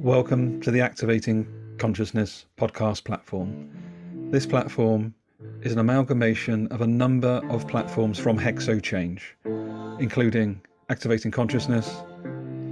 Welcome 0.00 0.60
to 0.60 0.70
the 0.70 0.82
Activating 0.82 1.46
Consciousness 1.78 2.44
podcast 2.58 3.04
platform. 3.04 3.70
This 4.30 4.44
platform 4.44 5.14
is 5.62 5.72
an 5.72 5.78
amalgamation 5.78 6.66
of 6.68 6.82
a 6.82 6.86
number 6.86 7.40
of 7.48 7.66
platforms 7.66 8.18
from 8.18 8.38
Hexo 8.38 8.82
Change, 8.82 9.34
including 9.98 10.60
Activating 10.90 11.30
Consciousness, 11.30 12.02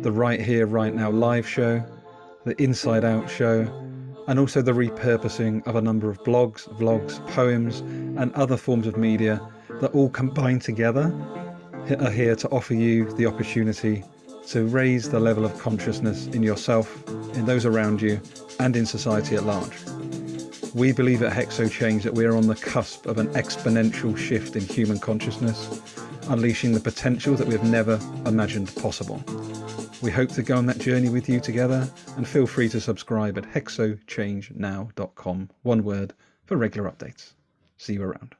the 0.03 0.13
Right 0.13 0.39
Here, 0.39 0.67
Right 0.67 0.95
Now 0.95 1.11
live 1.11 1.49
show, 1.49 1.83
the 2.45 2.61
Inside 2.63 3.07
Out 3.07 3.31
show, 3.31 3.63
and 4.29 4.39
also 4.39 4.61
the 4.61 4.73
repurposing 4.73 5.67
of 5.67 5.77
a 5.77 5.81
number 5.81 6.11
of 6.11 6.23
blogs, 6.25 6.69
vlogs, 6.79 7.27
poems, 7.29 7.81
and 8.21 8.35
other 8.35 8.59
forms 8.59 8.87
of 8.87 8.99
media 8.99 9.41
that 9.81 9.93
all 9.93 10.11
combine 10.11 10.59
together 10.59 11.13
are 11.99 12.11
here 12.11 12.37
to 12.37 12.49
offer 12.51 12.75
you 12.75 13.11
the 13.15 13.25
opportunity 13.25 14.05
to 14.49 14.67
raise 14.67 15.11
the 15.11 15.21
level 15.21 15.45
of 15.45 15.57
consciousness 15.59 16.27
in 16.29 16.43
yourself, 16.43 17.07
in 17.35 17.45
those 17.47 17.65
around 17.65 18.03
you, 18.03 18.21
and 18.61 18.77
in 18.77 18.87
society 18.87 19.35
at 19.37 19.45
large. 19.45 19.77
We 20.75 20.93
believe 20.93 21.23
at 21.23 21.33
Hexo 21.33 21.71
Change 21.71 22.03
that 22.05 22.15
we 22.15 22.25
are 22.25 22.37
on 22.37 22.49
the 22.49 22.57
cusp 22.57 23.07
of 23.07 23.19
an 23.19 23.29
exponential 23.29 24.17
shift 24.17 24.57
in 24.57 24.63
human 24.63 24.99
consciousness, 24.99 25.83
unleashing 26.29 26.73
the 26.73 26.81
potential 26.81 27.35
that 27.37 27.47
we 27.47 27.55
have 27.55 27.65
never 27.65 28.01
imagined 28.27 28.75
possible. 28.77 29.23
We 30.03 30.11
hope 30.11 30.31
to 30.31 30.43
go 30.43 30.57
on 30.57 30.67
that 30.67 30.79
journey 30.79 31.09
with 31.09 31.29
you 31.29 31.39
together 31.41 31.89
and 32.17 32.27
feel 32.27 32.47
free 32.47 32.69
to 32.71 32.81
subscribe 32.81 33.39
at 33.39 33.45
hexochangenow.com, 33.45 35.51
one 35.63 35.85
word, 35.85 36.15
for 36.45 36.57
regular 36.57 36.91
updates. 36.91 37.35
See 37.77 37.93
you 37.95 38.03
around. 38.03 38.35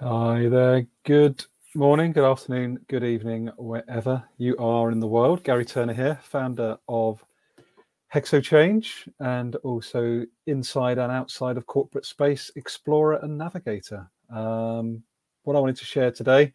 Hi 0.00 0.48
there. 0.48 0.86
Good 1.04 1.44
morning, 1.74 2.12
good 2.12 2.30
afternoon, 2.30 2.78
good 2.88 3.02
evening, 3.02 3.50
wherever 3.56 4.22
you 4.36 4.54
are 4.58 4.90
in 4.90 5.00
the 5.00 5.06
world. 5.06 5.42
Gary 5.42 5.64
Turner 5.64 5.94
here, 5.94 6.18
founder 6.22 6.76
of 6.86 7.24
Hexo 8.14 8.42
Change 8.42 9.08
and 9.20 9.56
also 9.56 10.26
inside 10.46 10.98
and 10.98 11.10
outside 11.10 11.56
of 11.56 11.64
corporate 11.66 12.04
space 12.04 12.50
explorer 12.56 13.20
and 13.22 13.38
navigator. 13.38 14.10
Um, 14.28 15.02
what 15.44 15.56
I 15.56 15.60
wanted 15.60 15.76
to 15.76 15.86
share 15.86 16.10
today 16.10 16.52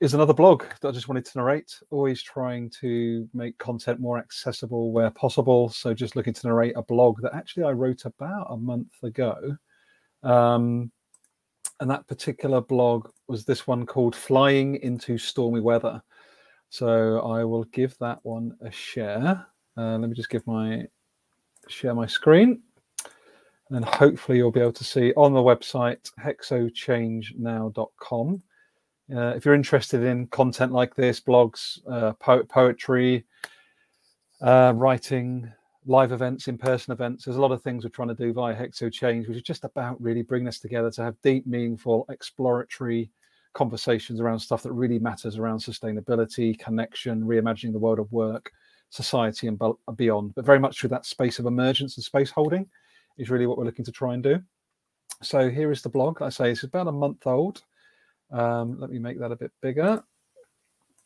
is 0.00 0.12
another 0.12 0.34
blog 0.34 0.64
that 0.80 0.88
I 0.88 0.92
just 0.92 1.08
wanted 1.08 1.24
to 1.24 1.38
narrate. 1.38 1.78
Always 1.90 2.22
trying 2.22 2.68
to 2.80 3.26
make 3.32 3.56
content 3.56 3.98
more 3.98 4.18
accessible 4.18 4.92
where 4.92 5.10
possible. 5.10 5.70
So, 5.70 5.94
just 5.94 6.16
looking 6.16 6.34
to 6.34 6.46
narrate 6.46 6.74
a 6.76 6.82
blog 6.82 7.22
that 7.22 7.34
actually 7.34 7.64
I 7.64 7.70
wrote 7.70 8.04
about 8.04 8.48
a 8.50 8.56
month 8.58 8.92
ago. 9.02 9.56
Um, 10.22 10.92
and 11.80 11.90
that 11.90 12.06
particular 12.06 12.60
blog 12.60 13.10
was 13.28 13.44
this 13.44 13.66
one 13.66 13.86
called 13.86 14.14
Flying 14.14 14.76
into 14.76 15.18
Stormy 15.18 15.60
Weather. 15.60 16.02
So, 16.70 17.20
I 17.20 17.44
will 17.44 17.64
give 17.64 17.96
that 17.98 18.20
one 18.22 18.56
a 18.60 18.70
share. 18.70 19.46
Uh, 19.76 19.98
let 19.98 20.08
me 20.08 20.14
just 20.14 20.30
give 20.30 20.46
my 20.46 20.86
share 21.68 21.94
my 21.94 22.06
screen. 22.06 22.62
And 23.68 23.76
then 23.76 23.82
hopefully 23.82 24.38
you'll 24.38 24.50
be 24.50 24.60
able 24.60 24.72
to 24.72 24.84
see 24.84 25.12
on 25.14 25.32
the 25.32 25.40
website 25.40 26.10
hexochangenow.com. 26.22 28.42
Uh, 29.14 29.34
if 29.36 29.44
you're 29.44 29.54
interested 29.54 30.02
in 30.02 30.26
content 30.28 30.72
like 30.72 30.94
this, 30.94 31.20
blogs, 31.20 31.78
uh, 31.90 32.14
po- 32.14 32.44
poetry, 32.44 33.26
uh, 34.40 34.72
writing, 34.74 35.52
live 35.86 36.12
events, 36.12 36.48
in 36.48 36.56
person 36.56 36.92
events, 36.92 37.24
there's 37.24 37.36
a 37.36 37.40
lot 37.40 37.52
of 37.52 37.62
things 37.62 37.84
we're 37.84 37.90
trying 37.90 38.08
to 38.08 38.14
do 38.14 38.32
via 38.32 38.54
Hexo 38.54 38.92
Change, 38.92 39.28
which 39.28 39.36
is 39.36 39.42
just 39.42 39.64
about 39.64 40.00
really 40.00 40.22
bringing 40.22 40.48
us 40.48 40.58
together 40.58 40.90
to 40.92 41.02
have 41.02 41.20
deep, 41.22 41.46
meaningful, 41.46 42.06
exploratory 42.08 43.10
conversations 43.52 44.20
around 44.20 44.38
stuff 44.38 44.62
that 44.62 44.72
really 44.72 44.98
matters 44.98 45.38
around 45.38 45.58
sustainability, 45.58 46.58
connection, 46.58 47.22
reimagining 47.22 47.72
the 47.72 47.78
world 47.78 47.98
of 47.98 48.10
work, 48.12 48.50
society 48.90 49.46
and 49.48 49.60
beyond, 49.96 50.34
but 50.34 50.44
very 50.44 50.58
much 50.58 50.78
through 50.78 50.90
that 50.90 51.06
space 51.06 51.38
of 51.38 51.46
emergence 51.46 51.96
and 51.96 52.04
space 52.04 52.30
holding 52.30 52.66
is 53.18 53.30
really 53.30 53.46
what 53.46 53.58
we're 53.58 53.64
looking 53.64 53.84
to 53.84 53.92
try 53.92 54.14
and 54.14 54.22
do. 54.22 54.40
So 55.22 55.50
here 55.50 55.70
is 55.70 55.82
the 55.82 55.88
blog. 55.88 56.22
I 56.22 56.28
say 56.28 56.50
it's 56.50 56.64
about 56.64 56.88
a 56.88 56.92
month 56.92 57.26
old. 57.26 57.62
Um, 58.30 58.78
let 58.80 58.90
me 58.90 58.98
make 58.98 59.18
that 59.20 59.32
a 59.32 59.36
bit 59.36 59.52
bigger. 59.60 60.02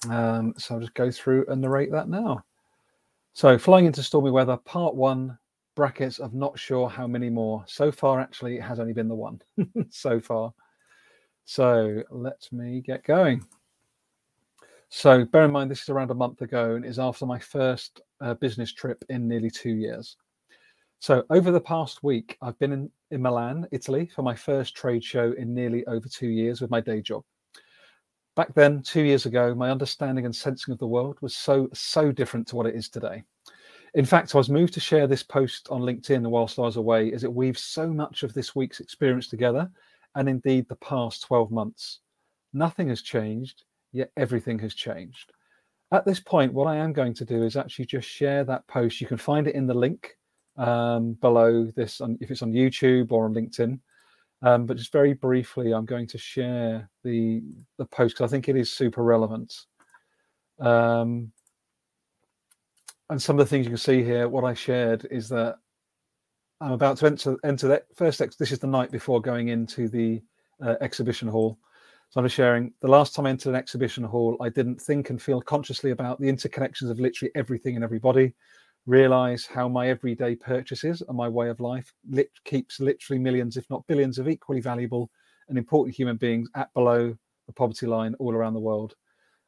Um, 0.09 0.55
so 0.57 0.75
I'll 0.75 0.81
just 0.81 0.95
go 0.95 1.11
through 1.11 1.47
and 1.49 1.61
narrate 1.61 1.93
that 1.93 2.09
now. 2.09 2.45
So 3.39 3.57
flying 3.57 3.87
into 3.87 4.03
stormy 4.03 4.33
weather, 4.33 4.57
part 4.57 4.97
one, 4.97 5.39
brackets 5.77 6.19
of 6.19 6.35
not 6.35 6.59
sure 6.59 6.89
how 6.89 7.07
many 7.07 7.31
more. 7.31 7.63
So 7.69 7.93
far, 7.93 8.19
actually, 8.19 8.57
it 8.57 8.63
has 8.63 8.81
only 8.81 8.93
been 8.93 9.07
the 9.07 9.15
one 9.15 9.41
so 9.91 10.19
far. 10.19 10.53
So 11.45 12.03
let 12.11 12.49
me 12.51 12.81
get 12.81 13.05
going. 13.05 13.47
So 14.89 15.25
bear 15.25 15.45
in 15.45 15.53
mind, 15.53 15.71
this 15.71 15.83
is 15.83 15.89
around 15.89 16.11
a 16.11 16.15
month 16.15 16.43
ago 16.43 16.75
and 16.75 16.85
is 16.85 16.99
after 16.99 17.27
my 17.27 17.39
first 17.39 18.01
uh, 18.21 18.35
business 18.35 18.73
trip 18.73 19.05
in 19.09 19.29
nearly 19.29 19.51
two 19.51 19.77
years. 19.77 20.17
So 20.99 21.23
over 21.31 21.53
the 21.53 21.61
past 21.61 22.03
week, 22.03 22.37
I've 22.43 22.59
been 22.59 22.73
in, 22.73 22.91
in 23.13 23.23
Milan, 23.23 23.69
Italy, 23.71 24.11
for 24.13 24.23
my 24.23 24.35
first 24.35 24.75
trade 24.75 25.05
show 25.05 25.31
in 25.39 25.55
nearly 25.55 25.87
over 25.87 26.09
two 26.09 26.27
years 26.27 26.61
with 26.61 26.73
my 26.73 26.81
day 26.81 27.01
job. 27.01 27.23
Back 28.39 28.55
then, 28.55 28.83
two 28.83 29.03
years 29.03 29.27
ago, 29.27 29.53
my 29.53 29.69
understanding 29.69 30.25
and 30.25 30.33
sensing 30.33 30.71
of 30.71 30.79
the 30.79 30.87
world 30.87 31.19
was 31.21 31.35
so, 31.35 31.69
so 31.75 32.13
different 32.13 32.47
to 32.47 32.55
what 32.55 32.67
it 32.67 32.77
is 32.77 32.89
today. 32.89 33.25
In 33.95 34.05
fact, 34.05 34.33
I 34.33 34.39
was 34.39 34.49
moved 34.49 34.75
to 34.75 34.81
share 34.81 35.09
this 35.09 35.25
post 35.25 35.67
on 35.73 35.81
LinkedIn 35.81 36.25
whilst 36.25 36.57
I 36.57 36.63
was 36.63 36.77
away, 36.77 37.13
as 37.13 37.25
it 37.25 37.35
weaves 37.35 37.65
so 37.65 37.89
much 37.89 38.23
of 38.23 38.33
this 38.33 38.55
week's 38.55 38.79
experience 38.79 39.27
together, 39.27 39.69
and 40.15 40.29
indeed 40.29 40.69
the 40.69 40.77
past 40.77 41.23
12 41.23 41.51
months. 41.51 41.99
Nothing 42.53 42.91
has 42.91 43.03
changed, 43.03 43.65
yet 43.91 44.13
everything 44.17 44.61
has 44.61 44.73
changed. 44.73 45.33
At 45.91 46.05
this 46.05 46.21
point, 46.21 46.55
what 46.55 46.69
I 46.69 46.77
am 46.77 46.93
going 46.93 47.15
to 47.15 47.25
do 47.25 47.43
is 47.43 47.57
actually 47.57 47.87
just 47.87 48.09
share 48.09 48.45
that 48.45 48.65
post. 48.69 49.01
You 49.01 49.09
can 49.09 49.19
find 49.19 49.49
it 49.49 49.57
in 49.57 49.67
the 49.67 49.75
link 49.75 50.17
um, 50.57 51.15
below 51.15 51.73
this, 51.75 52.01
on, 52.01 52.17
if 52.21 52.31
it's 52.31 52.43
on 52.43 52.53
YouTube 52.53 53.11
or 53.11 53.25
on 53.25 53.35
LinkedIn. 53.35 53.81
Um, 54.43 54.67
but 54.67 54.77
just 54.77 54.93
very 54.93 55.15
briefly, 55.15 55.73
I'm 55.73 55.85
going 55.85 56.07
to 56.09 56.19
share 56.19 56.89
the 57.03 57.43
the 57.77 57.87
post 57.87 58.15
because 58.15 58.31
I 58.31 58.33
think 58.33 58.49
it 58.49 58.57
is 58.57 58.73
super 58.73 59.03
relevant. 59.03 59.53
Um, 60.61 61.33
and 63.11 63.21
some 63.21 63.39
of 63.39 63.45
the 63.45 63.51
things 63.51 63.65
you 63.65 63.71
can 63.71 63.79
see 63.79 64.05
here, 64.05 64.29
what 64.29 64.45
I 64.45 64.55
shared 64.55 65.07
is 65.11 65.29
that 65.31 65.57
I'm 66.61 66.73
about 66.73 66.99
to 66.99 67.07
enter 67.07 67.37
enter 67.45 67.69
that 67.69 67.87
first. 67.97 68.21
Ex- 68.21 68.37
this 68.37 68.53
is 68.53 68.59
the 68.59 68.67
night 68.67 68.91
before 68.91 69.21
going 69.21 69.49
into 69.49 69.89
the 69.89 70.23
uh, 70.65 70.75
exhibition 70.81 71.29
hall. 71.29 71.59
So 72.11 72.21
I'm 72.21 72.29
sharing 72.29 72.73
the 72.81 72.89
last 72.89 73.15
time 73.15 73.27
I 73.27 73.31
entered 73.31 73.51
an 73.51 73.57
exhibition 73.57 74.03
hall, 74.03 74.37
I 74.41 74.49
didn't 74.49 74.81
think 74.81 75.11
and 75.11 75.21
feel 75.21 75.43
consciously 75.43 75.91
about 75.91 76.19
the 76.21 76.29
interconnections 76.29 76.91
of 76.91 76.99
literally 76.99 77.31
everything 77.35 77.75
and 77.75 77.85
everybody. 77.85 78.35
Realize 78.89 79.45
how 79.45 79.69
my 79.69 79.91
everyday 79.91 80.35
purchases 80.35 81.03
and 81.07 81.15
my 81.15 81.29
way 81.29 81.51
of 81.51 81.61
life 81.61 81.93
lit- 82.09 82.31
keeps 82.47 82.81
literally 82.81 83.19
millions, 83.19 83.59
if 83.59 83.69
not 83.69 83.87
billions, 83.87 84.19
of 84.19 84.31
equally 84.31 84.63
valuable 84.63 85.11
and 85.51 85.59
important 85.59 85.95
human 85.95 86.17
beings 86.17 86.49
at 86.55 86.73
below 86.73 87.15
the 87.47 87.53
poverty 87.53 87.87
line 87.87 88.15
all 88.19 88.33
around 88.33 88.55
the 88.55 88.61
world. 88.61 88.95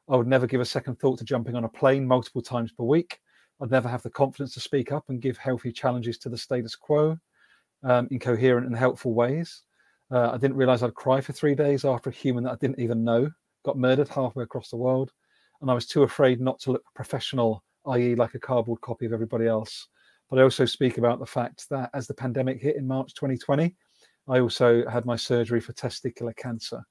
I 0.07 0.15
would 0.15 0.27
never 0.27 0.45
give 0.45 0.61
a 0.61 0.65
second 0.65 0.99
thought 0.99 1.17
to 1.17 1.25
jumping 1.25 1.55
on 1.55 1.63
a 1.63 1.69
plane 1.69 2.05
multiple 2.05 2.43
times 2.43 2.71
per 2.71 2.83
week. 2.83 3.19
I'd 3.59 3.71
never 3.71 3.89
have 3.89 4.03
the 4.03 4.11
confidence 4.11 4.53
to 4.53 4.59
speak 4.59 4.91
up 4.91 5.05
and 5.09 5.19
give 5.19 5.37
healthy 5.37 5.71
challenges 5.71 6.19
to 6.19 6.29
the 6.29 6.37
status 6.37 6.75
quo 6.75 7.17
um, 7.81 8.07
in 8.11 8.19
coherent 8.19 8.67
and 8.67 8.77
helpful 8.77 9.15
ways. 9.15 9.63
Uh, 10.11 10.29
I 10.29 10.37
didn't 10.37 10.57
realize 10.57 10.83
I'd 10.83 10.93
cry 10.93 11.19
for 11.19 11.33
three 11.33 11.55
days 11.55 11.83
after 11.83 12.11
a 12.11 12.13
human 12.13 12.43
that 12.43 12.51
I 12.51 12.57
didn't 12.57 12.79
even 12.79 13.03
know 13.03 13.27
got 13.65 13.75
murdered 13.75 14.09
halfway 14.09 14.43
across 14.43 14.69
the 14.69 14.77
world. 14.77 15.11
And 15.61 15.71
I 15.71 15.73
was 15.73 15.87
too 15.87 16.03
afraid 16.03 16.39
not 16.39 16.59
to 16.59 16.73
look 16.73 16.83
professional, 16.93 17.63
i.e., 17.87 18.15
like 18.15 18.35
a 18.35 18.39
cardboard 18.39 18.81
copy 18.81 19.05
of 19.05 19.13
everybody 19.13 19.47
else. 19.47 19.87
But 20.29 20.39
I 20.39 20.43
also 20.43 20.65
speak 20.65 20.97
about 20.97 21.19
the 21.19 21.25
fact 21.25 21.67
that 21.69 21.89
as 21.93 22.07
the 22.07 22.13
pandemic 22.13 22.61
hit 22.61 22.77
in 22.77 22.87
March 22.87 23.13
2020, 23.15 23.75
I 24.27 24.39
also 24.39 24.87
had 24.87 25.05
my 25.05 25.15
surgery 25.15 25.59
for 25.59 25.73
testicular 25.73 26.35
cancer. 26.35 26.81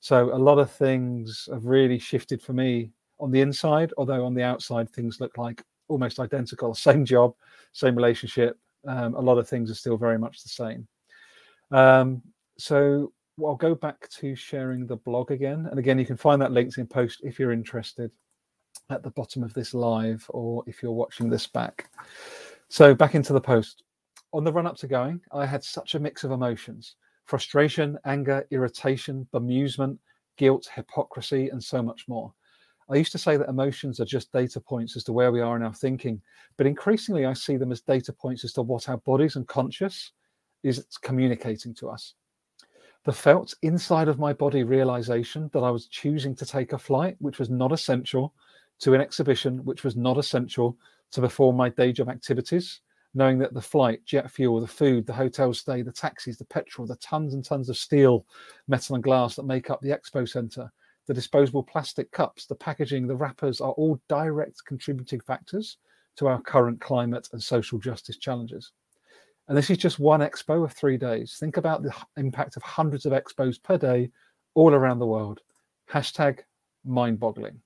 So 0.00 0.34
a 0.34 0.36
lot 0.36 0.58
of 0.58 0.70
things 0.70 1.48
have 1.52 1.66
really 1.66 1.98
shifted 1.98 2.42
for 2.42 2.52
me 2.52 2.90
on 3.20 3.30
the 3.30 3.42
inside, 3.42 3.92
although 3.98 4.24
on 4.24 4.34
the 4.34 4.42
outside, 4.42 4.90
things 4.90 5.20
look 5.20 5.36
like 5.36 5.62
almost 5.88 6.18
identical. 6.18 6.74
Same 6.90 7.04
job, 7.04 7.34
same 7.72 7.94
relationship. 7.94 8.58
Um, 8.88 9.14
a 9.14 9.20
lot 9.20 9.38
of 9.38 9.48
things 9.48 9.70
are 9.70 9.74
still 9.74 9.98
very 9.98 10.18
much 10.18 10.42
the 10.42 10.48
same. 10.48 10.88
Um, 11.70 12.22
so 12.58 13.12
I'll 13.44 13.54
go 13.54 13.74
back 13.74 14.08
to 14.08 14.34
sharing 14.34 14.86
the 14.86 14.96
blog 14.96 15.30
again. 15.30 15.66
And 15.70 15.78
again, 15.78 15.98
you 15.98 16.06
can 16.06 16.16
find 16.16 16.40
that 16.40 16.50
LinkedIn 16.50 16.88
post 16.88 17.20
if 17.22 17.38
you're 17.38 17.52
interested 17.52 18.10
at 18.90 19.02
the 19.02 19.10
bottom 19.10 19.42
of 19.42 19.54
this 19.54 19.74
live 19.74 20.24
or 20.28 20.64
if 20.66 20.82
you're 20.82 20.92
watching 20.92 21.28
this 21.28 21.46
back. 21.46 21.88
So 22.68 22.94
back 22.94 23.14
into 23.14 23.32
the 23.32 23.40
post. 23.40 23.84
On 24.32 24.44
the 24.44 24.52
run 24.52 24.66
up 24.66 24.76
to 24.78 24.86
going, 24.86 25.20
I 25.32 25.44
had 25.44 25.64
such 25.64 25.94
a 25.94 26.00
mix 26.00 26.24
of 26.24 26.30
emotions 26.30 26.96
frustration, 27.24 27.96
anger, 28.06 28.44
irritation, 28.50 29.26
bemusement, 29.32 29.96
guilt, 30.36 30.68
hypocrisy, 30.74 31.48
and 31.48 31.62
so 31.62 31.80
much 31.80 32.08
more. 32.08 32.32
I 32.88 32.96
used 32.96 33.12
to 33.12 33.18
say 33.18 33.36
that 33.36 33.48
emotions 33.48 34.00
are 34.00 34.04
just 34.04 34.32
data 34.32 34.60
points 34.60 34.96
as 34.96 35.04
to 35.04 35.12
where 35.12 35.30
we 35.30 35.40
are 35.40 35.54
in 35.54 35.62
our 35.62 35.72
thinking, 35.72 36.20
but 36.56 36.66
increasingly 36.66 37.26
I 37.26 37.34
see 37.34 37.56
them 37.56 37.70
as 37.70 37.82
data 37.82 38.12
points 38.12 38.44
as 38.44 38.52
to 38.54 38.62
what 38.62 38.88
our 38.88 38.96
bodies 38.96 39.36
and 39.36 39.46
conscious 39.46 40.10
is 40.64 40.84
communicating 41.02 41.72
to 41.74 41.88
us 41.88 42.14
the 43.04 43.12
felt 43.12 43.54
inside 43.62 44.08
of 44.08 44.18
my 44.18 44.32
body 44.32 44.62
realization 44.62 45.48
that 45.52 45.60
I 45.60 45.70
was 45.70 45.86
choosing 45.86 46.34
to 46.36 46.44
take 46.44 46.72
a 46.72 46.78
flight, 46.78 47.16
which 47.18 47.38
was 47.38 47.48
not 47.48 47.72
essential 47.72 48.34
to 48.80 48.94
an 48.94 49.00
exhibition 49.00 49.64
which 49.64 49.84
was 49.84 49.96
not 49.96 50.18
essential 50.18 50.76
to 51.12 51.20
perform 51.20 51.56
my 51.56 51.68
day 51.68 51.92
job 51.92 52.08
activities, 52.08 52.80
knowing 53.14 53.38
that 53.38 53.52
the 53.52 53.60
flight, 53.60 54.04
jet 54.04 54.30
fuel, 54.30 54.60
the 54.60 54.66
food, 54.66 55.06
the 55.06 55.12
hotel 55.12 55.52
stay, 55.52 55.82
the 55.82 55.92
taxis, 55.92 56.38
the 56.38 56.44
petrol, 56.46 56.86
the 56.86 56.96
tons 56.96 57.34
and 57.34 57.44
tons 57.44 57.68
of 57.68 57.76
steel, 57.76 58.24
metal, 58.68 58.94
and 58.94 59.04
glass 59.04 59.34
that 59.36 59.44
make 59.44 59.70
up 59.70 59.80
the 59.80 59.90
expo 59.90 60.28
centre, 60.28 60.70
the 61.06 61.14
disposable 61.14 61.62
plastic 61.62 62.10
cups, 62.12 62.46
the 62.46 62.54
packaging, 62.54 63.06
the 63.06 63.16
wrappers 63.16 63.60
are 63.60 63.72
all 63.72 64.00
direct 64.08 64.64
contributing 64.64 65.20
factors 65.20 65.78
to 66.16 66.28
our 66.28 66.40
current 66.40 66.80
climate 66.80 67.28
and 67.32 67.42
social 67.42 67.78
justice 67.78 68.16
challenges. 68.16 68.72
And 69.48 69.58
this 69.58 69.70
is 69.70 69.78
just 69.78 69.98
one 69.98 70.20
expo 70.20 70.64
of 70.64 70.72
three 70.72 70.96
days. 70.96 71.36
Think 71.40 71.56
about 71.56 71.82
the 71.82 71.92
impact 72.16 72.56
of 72.56 72.62
hundreds 72.62 73.06
of 73.06 73.12
expos 73.12 73.60
per 73.60 73.76
day 73.76 74.10
all 74.54 74.72
around 74.72 75.00
the 75.00 75.06
world. 75.06 75.40
Hashtag 75.90 76.40
mind 76.84 77.18
boggling. 77.18 77.60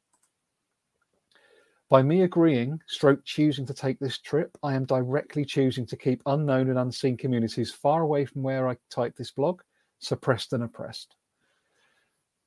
By 1.94 2.02
me 2.02 2.22
agreeing, 2.22 2.80
stroke 2.88 3.24
choosing 3.24 3.64
to 3.66 3.72
take 3.72 4.00
this 4.00 4.18
trip, 4.18 4.58
I 4.64 4.74
am 4.74 4.84
directly 4.84 5.44
choosing 5.44 5.86
to 5.86 5.96
keep 5.96 6.24
unknown 6.26 6.68
and 6.68 6.76
unseen 6.76 7.16
communities 7.16 7.70
far 7.70 8.02
away 8.02 8.24
from 8.24 8.42
where 8.42 8.68
I 8.68 8.76
type 8.90 9.14
this 9.14 9.30
blog, 9.30 9.60
suppressed 10.00 10.52
and 10.52 10.64
oppressed. 10.64 11.14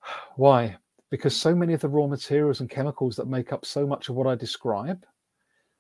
Why? 0.36 0.76
Because 1.12 1.34
so 1.34 1.56
many 1.56 1.74
of 1.74 1.80
the 1.80 1.88
raw 1.88 2.08
materials 2.08 2.60
and 2.60 2.70
chemicals 2.70 3.16
that 3.16 3.30
make 3.30 3.54
up 3.54 3.66
so 3.66 3.88
much 3.88 4.10
of 4.10 4.16
what 4.16 4.28
I 4.28 4.36
describe 4.36 5.06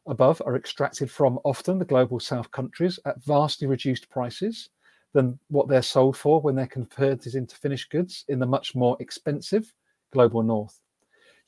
above 0.08 0.42
are 0.46 0.56
extracted 0.56 1.12
from 1.12 1.38
often 1.44 1.78
the 1.78 1.84
global 1.84 2.22
south 2.22 2.50
countries 2.52 3.02
at 3.04 3.22
vastly 3.22 3.68
reduced 3.68 4.10
prices 4.10 4.70
than 5.12 5.38
what 5.50 5.68
they're 5.68 5.82
sold 5.82 6.16
for 6.16 6.40
when 6.40 6.56
they're 6.56 6.68
converted 6.68 7.36
into 7.36 7.58
finished 7.58 7.90
goods 7.90 8.24
in 8.30 8.40
the 8.40 8.46
much 8.46 8.76
more 8.76 8.96
expensive 9.02 9.74
global 10.14 10.42
north. 10.42 10.80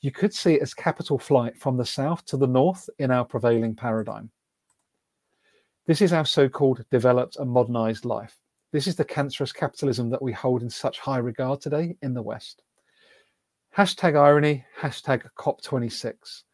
You 0.00 0.10
could 0.10 0.32
see 0.32 0.54
it 0.54 0.62
as 0.62 0.74
capital 0.74 1.18
flight 1.18 1.56
from 1.56 1.76
the 1.76 1.84
south 1.84 2.24
to 2.26 2.36
the 2.36 2.46
north 2.46 2.88
in 2.98 3.10
our 3.10 3.24
prevailing 3.24 3.74
paradigm. 3.74 4.30
This 5.86 6.00
is 6.00 6.12
our 6.12 6.24
so 6.24 6.48
called 6.48 6.84
developed 6.90 7.36
and 7.36 7.50
modernized 7.50 8.04
life. 8.04 8.38
This 8.72 8.86
is 8.86 8.96
the 8.96 9.04
cancerous 9.04 9.52
capitalism 9.52 10.08
that 10.10 10.22
we 10.22 10.32
hold 10.32 10.62
in 10.62 10.70
such 10.70 11.00
high 11.00 11.18
regard 11.18 11.60
today 11.60 11.96
in 12.02 12.14
the 12.14 12.22
West. 12.22 12.62
Hashtag 13.76 14.16
irony, 14.16 14.64
hashtag 14.80 15.28
COP26 15.38 16.44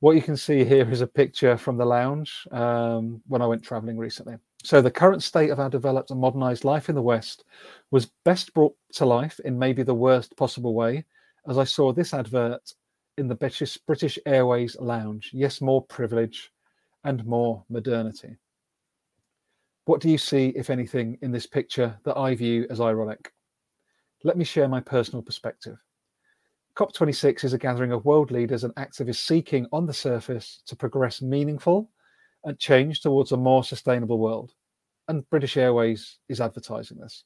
what 0.00 0.14
you 0.14 0.22
can 0.22 0.36
see 0.36 0.64
here 0.64 0.88
is 0.90 1.00
a 1.00 1.06
picture 1.06 1.56
from 1.56 1.76
the 1.76 1.84
lounge 1.84 2.46
um, 2.52 3.20
when 3.26 3.42
I 3.42 3.46
went 3.46 3.64
traveling 3.64 3.98
recently. 3.98 4.36
So, 4.62 4.80
the 4.80 4.90
current 4.90 5.22
state 5.22 5.50
of 5.50 5.60
our 5.60 5.70
developed 5.70 6.10
and 6.10 6.20
modernized 6.20 6.64
life 6.64 6.88
in 6.88 6.94
the 6.94 7.02
West 7.02 7.44
was 7.90 8.10
best 8.24 8.52
brought 8.54 8.74
to 8.94 9.06
life 9.06 9.40
in 9.44 9.58
maybe 9.58 9.82
the 9.82 9.94
worst 9.94 10.36
possible 10.36 10.74
way 10.74 11.04
as 11.48 11.58
I 11.58 11.64
saw 11.64 11.92
this 11.92 12.12
advert 12.12 12.74
in 13.18 13.28
the 13.28 13.34
British, 13.34 13.76
British 13.78 14.18
Airways 14.24 14.76
lounge. 14.78 15.30
Yes, 15.32 15.60
more 15.60 15.82
privilege 15.82 16.52
and 17.04 17.24
more 17.26 17.64
modernity. 17.68 18.36
What 19.84 20.00
do 20.00 20.08
you 20.08 20.18
see, 20.18 20.48
if 20.56 20.70
anything, 20.70 21.18
in 21.22 21.32
this 21.32 21.46
picture 21.46 21.98
that 22.04 22.16
I 22.16 22.34
view 22.34 22.66
as 22.70 22.80
ironic? 22.80 23.32
Let 24.24 24.36
me 24.36 24.44
share 24.44 24.68
my 24.68 24.80
personal 24.80 25.22
perspective. 25.22 25.78
COP26 26.76 27.44
is 27.44 27.52
a 27.54 27.58
gathering 27.58 27.92
of 27.92 28.04
world 28.04 28.30
leaders 28.30 28.64
and 28.64 28.74
activists 28.76 29.26
seeking, 29.26 29.66
on 29.72 29.86
the 29.86 29.92
surface, 29.92 30.62
to 30.66 30.76
progress 30.76 31.20
meaningful 31.20 31.90
and 32.44 32.58
change 32.58 33.00
towards 33.00 33.32
a 33.32 33.36
more 33.36 33.64
sustainable 33.64 34.18
world. 34.18 34.52
And 35.08 35.28
British 35.30 35.56
Airways 35.56 36.18
is 36.28 36.40
advertising 36.40 36.98
this. 36.98 37.24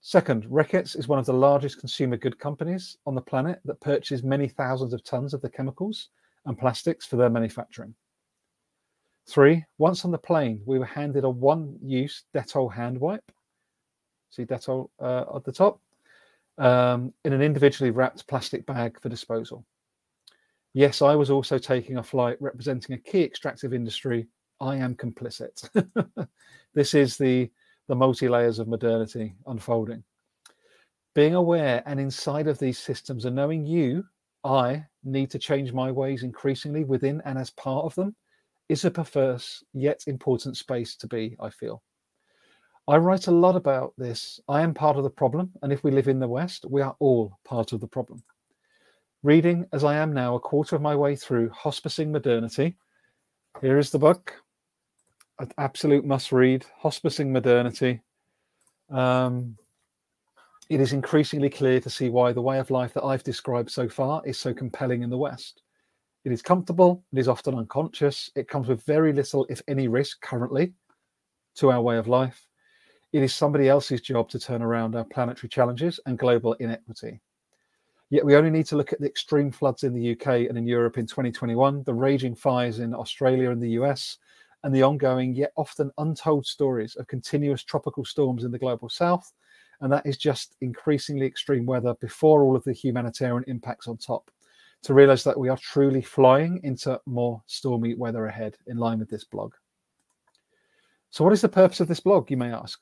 Second, 0.00 0.44
Reckitt 0.44 0.96
is 0.96 1.08
one 1.08 1.18
of 1.18 1.26
the 1.26 1.32
largest 1.32 1.78
consumer 1.78 2.16
good 2.16 2.38
companies 2.38 2.98
on 3.06 3.14
the 3.14 3.20
planet 3.20 3.60
that 3.64 3.80
purchases 3.80 4.22
many 4.22 4.48
thousands 4.48 4.92
of 4.92 5.04
tons 5.04 5.32
of 5.32 5.40
the 5.40 5.50
chemicals 5.50 6.08
and 6.46 6.58
plastics 6.58 7.06
for 7.06 7.16
their 7.16 7.30
manufacturing. 7.30 7.94
Three, 9.28 9.64
once 9.78 10.04
on 10.04 10.10
the 10.10 10.18
plane, 10.18 10.60
we 10.66 10.78
were 10.78 10.84
handed 10.84 11.24
a 11.24 11.30
one 11.30 11.78
use 11.80 12.24
Dettol 12.34 12.72
hand 12.72 12.98
wipe. 12.98 13.30
See 14.30 14.44
Dettol 14.44 14.90
uh, 15.00 15.24
at 15.36 15.44
the 15.44 15.52
top? 15.52 15.80
um, 16.58 17.12
in 17.24 17.32
an 17.32 17.42
individually 17.42 17.90
wrapped 17.90 18.26
plastic 18.26 18.66
bag 18.66 19.00
for 19.00 19.08
disposal. 19.08 19.64
Yes, 20.74 21.02
I 21.02 21.14
was 21.14 21.30
also 21.30 21.58
taking 21.58 21.98
a 21.98 22.02
flight 22.02 22.36
representing 22.40 22.94
a 22.94 22.98
key 22.98 23.22
extractive 23.22 23.74
industry. 23.74 24.26
I 24.60 24.76
am 24.76 24.94
complicit. 24.94 25.68
this 26.74 26.94
is 26.94 27.16
the, 27.16 27.50
the 27.92 27.96
multi 27.96 28.26
layers 28.26 28.58
of 28.58 28.68
modernity 28.68 29.34
unfolding. 29.46 30.02
Being 31.14 31.34
aware 31.34 31.82
and 31.84 32.00
inside 32.00 32.46
of 32.46 32.58
these 32.58 32.78
systems 32.78 33.26
and 33.26 33.36
knowing 33.36 33.66
you, 33.66 34.02
I 34.44 34.86
need 35.04 35.30
to 35.32 35.38
change 35.38 35.74
my 35.74 35.92
ways 35.92 36.22
increasingly 36.22 36.84
within 36.84 37.20
and 37.26 37.36
as 37.36 37.50
part 37.50 37.84
of 37.84 37.94
them 37.94 38.16
is 38.70 38.86
a 38.86 38.90
perverse 38.90 39.62
yet 39.74 40.04
important 40.06 40.56
space 40.56 40.96
to 40.96 41.06
be, 41.06 41.36
I 41.38 41.50
feel. 41.50 41.82
I 42.88 42.96
write 42.96 43.26
a 43.26 43.30
lot 43.30 43.56
about 43.56 43.92
this. 43.98 44.40
I 44.48 44.62
am 44.62 44.72
part 44.72 44.96
of 44.96 45.02
the 45.02 45.10
problem, 45.10 45.52
and 45.60 45.70
if 45.70 45.84
we 45.84 45.90
live 45.90 46.08
in 46.08 46.18
the 46.18 46.26
West, 46.26 46.64
we 46.70 46.80
are 46.80 46.96
all 46.98 47.36
part 47.44 47.72
of 47.74 47.80
the 47.80 47.86
problem. 47.86 48.24
Reading, 49.22 49.66
as 49.74 49.84
I 49.84 49.96
am 49.96 50.14
now, 50.14 50.36
a 50.36 50.40
quarter 50.40 50.76
of 50.76 50.80
my 50.80 50.96
way 50.96 51.14
through 51.14 51.50
Hospicing 51.50 52.10
Modernity, 52.10 52.74
here 53.60 53.76
is 53.76 53.90
the 53.90 53.98
book. 53.98 54.41
An 55.38 55.50
absolute 55.58 56.04
must 56.04 56.30
read 56.30 56.66
Hospicing 56.82 57.30
Modernity. 57.30 58.00
Um, 58.90 59.56
it 60.68 60.80
is 60.80 60.92
increasingly 60.92 61.50
clear 61.50 61.80
to 61.80 61.90
see 61.90 62.10
why 62.10 62.32
the 62.32 62.42
way 62.42 62.58
of 62.58 62.70
life 62.70 62.94
that 62.94 63.04
I've 63.04 63.24
described 63.24 63.70
so 63.70 63.88
far 63.88 64.22
is 64.24 64.38
so 64.38 64.54
compelling 64.54 65.02
in 65.02 65.10
the 65.10 65.18
West. 65.18 65.62
It 66.24 66.32
is 66.32 66.42
comfortable, 66.42 67.02
it 67.12 67.18
is 67.18 67.28
often 67.28 67.54
unconscious, 67.54 68.30
it 68.36 68.48
comes 68.48 68.68
with 68.68 68.84
very 68.84 69.12
little, 69.12 69.46
if 69.50 69.60
any, 69.66 69.88
risk 69.88 70.20
currently 70.20 70.74
to 71.56 71.72
our 71.72 71.82
way 71.82 71.96
of 71.96 72.06
life. 72.06 72.46
It 73.12 73.22
is 73.22 73.34
somebody 73.34 73.68
else's 73.68 74.00
job 74.00 74.28
to 74.30 74.38
turn 74.38 74.62
around 74.62 74.94
our 74.94 75.04
planetary 75.04 75.48
challenges 75.48 75.98
and 76.06 76.18
global 76.18 76.52
inequity. 76.54 77.20
Yet 78.10 78.24
we 78.24 78.36
only 78.36 78.50
need 78.50 78.66
to 78.66 78.76
look 78.76 78.92
at 78.92 79.00
the 79.00 79.06
extreme 79.06 79.50
floods 79.50 79.82
in 79.82 79.94
the 79.94 80.12
UK 80.12 80.48
and 80.48 80.56
in 80.56 80.66
Europe 80.66 80.98
in 80.98 81.06
2021, 81.06 81.82
the 81.84 81.94
raging 81.94 82.34
fires 82.34 82.78
in 82.78 82.94
Australia 82.94 83.50
and 83.50 83.60
the 83.60 83.70
US, 83.70 84.18
and 84.64 84.74
the 84.74 84.82
ongoing 84.82 85.34
yet 85.34 85.52
often 85.56 85.90
untold 85.98 86.46
stories 86.46 86.96
of 86.96 87.06
continuous 87.06 87.64
tropical 87.64 88.04
storms 88.04 88.44
in 88.44 88.52
the 88.52 88.58
global 88.58 88.88
south. 88.88 89.32
And 89.80 89.92
that 89.92 90.06
is 90.06 90.16
just 90.16 90.56
increasingly 90.60 91.26
extreme 91.26 91.66
weather 91.66 91.94
before 92.00 92.42
all 92.42 92.54
of 92.54 92.62
the 92.64 92.72
humanitarian 92.72 93.44
impacts 93.48 93.88
on 93.88 93.96
top. 93.96 94.30
To 94.84 94.94
realize 94.94 95.22
that 95.24 95.38
we 95.38 95.48
are 95.48 95.56
truly 95.56 96.02
flying 96.02 96.60
into 96.64 97.00
more 97.06 97.40
stormy 97.46 97.94
weather 97.94 98.26
ahead 98.26 98.56
in 98.66 98.78
line 98.78 98.98
with 98.98 99.08
this 99.08 99.24
blog. 99.24 99.54
So, 101.10 101.22
what 101.22 101.32
is 101.32 101.40
the 101.40 101.48
purpose 101.48 101.78
of 101.78 101.86
this 101.86 102.00
blog, 102.00 102.30
you 102.30 102.36
may 102.36 102.52
ask? 102.52 102.80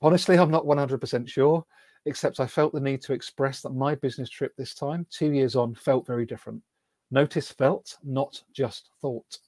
Honestly, 0.00 0.38
I'm 0.38 0.50
not 0.50 0.64
100% 0.64 1.28
sure, 1.28 1.66
except 2.06 2.40
I 2.40 2.46
felt 2.46 2.72
the 2.72 2.80
need 2.80 3.02
to 3.02 3.12
express 3.12 3.60
that 3.62 3.70
my 3.70 3.94
business 3.94 4.30
trip 4.30 4.54
this 4.56 4.74
time, 4.74 5.06
two 5.10 5.32
years 5.32 5.56
on, 5.56 5.74
felt 5.74 6.06
very 6.06 6.24
different. 6.24 6.62
Notice 7.10 7.50
felt, 7.50 7.96
not 8.04 8.42
just 8.52 8.90
thought. 9.00 9.38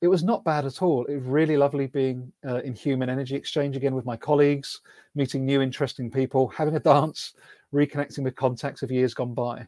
It 0.00 0.08
was 0.08 0.24
not 0.24 0.44
bad 0.44 0.64
at 0.64 0.80
all. 0.80 1.04
It 1.04 1.16
was 1.16 1.24
really 1.24 1.58
lovely 1.58 1.86
being 1.86 2.32
uh, 2.46 2.62
in 2.62 2.74
human 2.74 3.10
energy 3.10 3.36
exchange 3.36 3.76
again 3.76 3.94
with 3.94 4.06
my 4.06 4.16
colleagues, 4.16 4.80
meeting 5.14 5.44
new 5.44 5.60
interesting 5.60 6.10
people, 6.10 6.48
having 6.48 6.76
a 6.76 6.80
dance, 6.80 7.34
reconnecting 7.74 8.24
with 8.24 8.34
contacts 8.34 8.82
of 8.82 8.90
years 8.90 9.12
gone 9.12 9.34
by. 9.34 9.66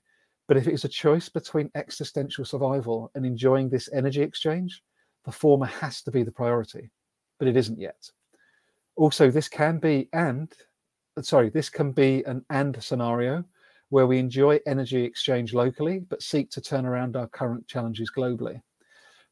But 0.48 0.56
if 0.56 0.66
it 0.66 0.72
is 0.72 0.84
a 0.84 0.88
choice 0.88 1.28
between 1.28 1.70
existential 1.74 2.44
survival 2.44 3.10
and 3.14 3.26
enjoying 3.26 3.68
this 3.68 3.90
energy 3.92 4.22
exchange, 4.22 4.82
the 5.24 5.32
former 5.32 5.66
has 5.66 6.02
to 6.02 6.10
be 6.10 6.22
the 6.22 6.32
priority. 6.32 6.90
But 7.38 7.48
it 7.48 7.56
isn't 7.56 7.78
yet. 7.78 8.10
Also, 8.96 9.30
this 9.30 9.48
can 9.48 9.78
be 9.78 10.08
and 10.12 10.52
sorry, 11.20 11.50
this 11.50 11.68
can 11.68 11.92
be 11.92 12.22
an 12.24 12.44
and 12.48 12.82
scenario 12.82 13.44
where 13.90 14.06
we 14.06 14.18
enjoy 14.18 14.58
energy 14.66 15.04
exchange 15.04 15.52
locally 15.52 16.00
but 16.08 16.22
seek 16.22 16.50
to 16.50 16.62
turn 16.62 16.86
around 16.86 17.16
our 17.16 17.26
current 17.28 17.66
challenges 17.68 18.10
globally. 18.16 18.62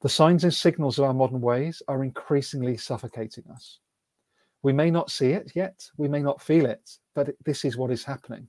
The 0.03 0.09
signs 0.09 0.45
and 0.45 0.55
signals 0.55 0.99
of 0.99 1.05
our 1.05 1.13
modern 1.13 1.43
ways 1.43 1.83
are 1.87 2.03
increasingly 2.03 2.79
suffocating 2.79 3.45
us. 3.53 3.81
We 4.63 4.73
may 4.73 4.91
not 4.91 5.11
see 5.11 5.33
it 5.33 5.53
yet, 5.55 5.85
we 5.99 6.09
may 6.09 6.23
not 6.23 6.41
feel 6.41 6.65
it, 6.65 6.91
but 7.15 7.31
this 7.45 7.67
is 7.67 7.77
what 7.77 7.91
is 7.91 8.03
happening. 8.03 8.49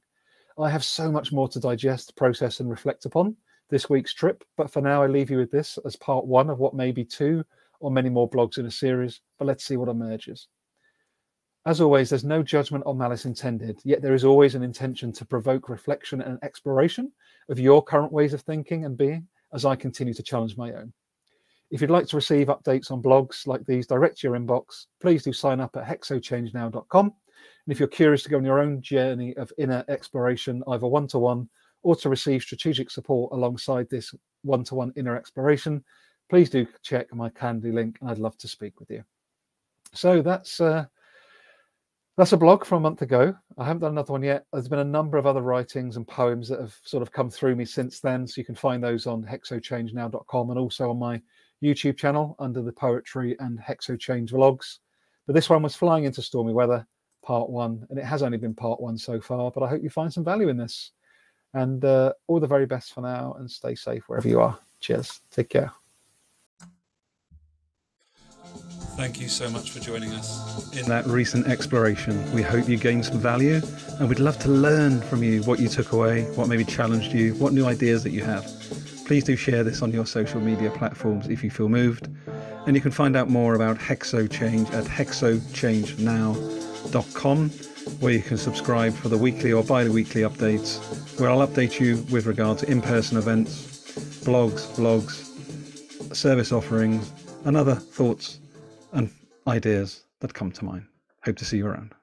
I 0.58 0.70
have 0.70 0.84
so 0.84 1.12
much 1.12 1.34
more 1.34 1.50
to 1.50 1.60
digest, 1.60 2.16
process, 2.16 2.62
and 2.62 2.70
reflect 2.70 3.06
upon 3.06 3.36
this 3.70 3.90
week's 3.90 4.14
trip, 4.14 4.44
but 4.56 4.72
for 4.72 4.82
now, 4.82 5.04
I 5.04 5.08
leave 5.08 5.30
you 5.30 5.38
with 5.38 5.52
this 5.52 5.78
as 5.86 5.96
part 5.98 6.26
one 6.26 6.50
of 6.50 6.60
what 6.60 6.74
may 6.74 6.92
be 6.92 7.04
two 7.04 7.44
or 7.82 7.92
many 7.92 8.10
more 8.10 8.30
blogs 8.30 8.58
in 8.58 8.66
a 8.66 8.72
series, 8.72 9.20
but 9.38 9.46
let's 9.46 9.66
see 9.66 9.76
what 9.76 9.90
emerges. 9.90 10.48
As 11.66 11.82
always, 11.82 12.10
there's 12.10 12.24
no 12.24 12.44
judgment 12.44 12.84
or 12.88 12.96
malice 12.96 13.26
intended, 13.26 13.80
yet 13.84 14.02
there 14.02 14.14
is 14.14 14.24
always 14.24 14.56
an 14.56 14.64
intention 14.64 15.12
to 15.14 15.26
provoke 15.26 15.68
reflection 15.68 16.22
and 16.22 16.40
exploration 16.44 17.12
of 17.50 17.60
your 17.60 17.84
current 17.84 18.12
ways 18.12 18.34
of 18.34 18.42
thinking 18.42 18.86
and 18.86 18.98
being 18.98 19.28
as 19.54 19.66
I 19.66 19.76
continue 19.76 20.14
to 20.14 20.24
challenge 20.24 20.56
my 20.58 20.72
own. 20.72 20.94
If 21.72 21.80
you'd 21.80 21.90
like 21.90 22.08
to 22.08 22.18
receive 22.18 22.48
updates 22.48 22.92
on 22.92 23.02
blogs 23.02 23.48
like 23.48 23.66
these 23.66 23.88
direct 23.88 24.20
to 24.20 24.28
your 24.28 24.38
inbox, 24.38 24.88
please 25.00 25.24
do 25.24 25.32
sign 25.32 25.62
up 25.62 25.78
at 25.78 25.86
hexochangenow.com. 25.86 27.06
And 27.06 27.72
if 27.72 27.80
you're 27.80 27.88
curious 27.88 28.24
to 28.24 28.30
go 28.30 28.38
on 28.38 28.44
your 28.44 28.60
own 28.60 28.82
journey 28.82 29.36
of 29.38 29.54
inner 29.58 29.86
exploration, 29.88 30.64
either 30.68 30.86
one 30.86 31.08
to 31.08 31.20
one 31.20 31.50
or 31.84 31.96
to 31.96 32.10
receive 32.10 32.42
strategic 32.42 32.92
support 32.92 33.32
alongside 33.32 33.90
this 33.90 34.14
one-to-one 34.44 34.92
inner 34.98 35.16
exploration, 35.16 35.84
please 36.30 36.50
do 36.50 36.68
check 36.84 37.14
my 37.16 37.30
Calendly 37.30 37.74
link, 37.74 37.98
and 38.02 38.10
I'd 38.10 38.20
love 38.20 38.38
to 38.40 38.48
speak 38.48 38.80
with 38.80 38.90
you. 38.90 39.04
So 39.94 40.22
that's 40.22 40.60
uh, 40.60 40.86
that's 42.18 42.34
a 42.34 42.38
blog 42.38 42.66
from 42.66 42.80
a 42.80 42.82
month 42.82 43.02
ago. 43.02 43.34
I 43.58 43.66
haven't 43.66 43.82
done 43.82 43.92
another 43.92 44.12
one 44.12 44.24
yet. 44.24 44.46
There's 44.52 44.68
been 44.68 44.80
a 44.80 44.84
number 44.84 45.18
of 45.18 45.26
other 45.26 45.42
writings 45.42 45.98
and 45.98 46.08
poems 46.08 46.50
that 46.50 46.60
have 46.60 46.76
sort 46.84 47.02
of 47.02 47.12
come 47.12 47.30
through 47.30 47.56
me 47.56 47.66
since 47.66 48.00
then. 48.00 48.28
So 48.28 48.40
you 48.40 48.46
can 48.46 48.56
find 48.56 48.84
those 48.84 49.08
on 49.08 49.24
hexochangenow.com 49.24 50.50
and 50.50 50.60
also 50.60 50.90
on 50.90 51.00
my 51.00 51.22
YouTube 51.64 51.98
channel 51.98 52.36
under 52.40 52.62
the 52.62 52.72
poetry 52.72 53.36
and 53.40 53.60
hexochange 53.60 54.32
vlogs. 54.32 54.80
But 55.28 55.34
this 55.34 55.50
one 55.50 55.62
was 55.62 55.76
flying 55.76 56.06
into 56.06 56.22
stormy 56.22 56.54
weather, 56.54 56.86
part 57.24 57.50
one, 57.50 57.86
and 57.90 58.00
it 58.00 58.06
has 58.06 58.24
only 58.24 58.38
been 58.38 58.56
part 58.56 58.82
one 58.82 58.98
so 58.98 59.22
far. 59.22 59.52
But 59.52 59.64
I 59.64 59.70
hope 59.70 59.84
you 59.84 59.90
find 59.90 60.12
some 60.12 60.24
value 60.24 60.50
in 60.50 60.58
this. 60.58 60.92
And 61.54 61.84
uh, 61.84 62.14
all 62.28 62.40
the 62.40 62.48
very 62.48 62.66
best 62.66 62.94
for 62.94 63.02
now, 63.02 63.36
and 63.38 63.50
stay 63.50 63.76
safe 63.76 64.04
wherever 64.08 64.28
you 64.28 64.40
are. 64.40 64.58
Cheers. 64.80 65.22
Take 65.32 65.50
care. 65.50 65.72
Thank 68.96 69.22
you 69.22 69.30
so 69.30 69.50
much 69.50 69.72
for 69.72 69.80
joining 69.80 70.12
us 70.12 70.78
in 70.78 70.86
that 70.88 71.06
recent 71.08 71.48
exploration. 71.48 72.32
We 72.34 72.42
hope 72.42 72.68
you 72.68 72.78
gained 72.78 73.06
some 73.06 73.20
value 73.20 73.62
and 74.00 74.10
we'd 74.10 74.20
love 74.20 74.38
to 74.40 74.50
learn 74.50 75.02
from 75.02 75.24
you 75.24 75.42
what 75.44 75.60
you 75.60 75.70
took 75.70 75.94
away, 75.94 76.24
what 76.36 76.48
maybe 76.50 76.66
challenged 76.66 77.14
you, 77.14 77.34
what 77.36 77.54
new 77.54 77.66
ideas 77.66 78.04
that 78.04 78.12
you 78.12 78.24
have. 78.24 78.46
Please 79.12 79.26
do 79.26 79.36
share 79.36 79.66
this 79.66 79.82
on 79.82 79.92
your 79.92 80.06
social 80.06 80.40
media 80.40 80.72
platforms 80.72 81.28
if 81.28 81.44
you 81.44 81.52
feel 81.52 81.68
moved. 81.68 82.08
And 82.66 82.78
you 82.78 82.82
can 82.82 82.92
find 82.92 83.18
out 83.18 83.30
more 83.30 83.56
about 83.56 83.78
Hexo 83.78 84.32
Change 84.32 84.72
at 84.72 84.86
hexochangenow.com, 84.86 87.50
where 88.00 88.14
you 88.14 88.22
can 88.22 88.38
subscribe 88.38 88.94
for 88.94 89.10
the 89.10 89.18
weekly 89.18 89.52
or 89.52 89.66
bi 89.66 89.90
weekly 89.90 90.22
updates, 90.22 90.80
where 91.20 91.30
I'll 91.30 91.46
update 91.46 91.78
you 91.78 92.06
with 92.10 92.26
regard 92.26 92.60
to 92.60 92.72
in 92.72 92.82
person 92.82 93.18
events, 93.18 93.92
blogs, 94.24 94.66
vlogs, 94.78 96.16
service 96.16 96.54
offerings, 96.54 97.12
and 97.44 97.58
other 97.58 97.76
thoughts 97.76 98.40
and 98.94 99.12
ideas 99.46 100.06
that 100.22 100.34
come 100.34 100.54
to 100.54 100.64
mind. 100.64 100.86
Hope 101.26 101.36
to 101.36 101.44
see 101.44 101.58
you 101.58 101.68
around. 101.68 101.94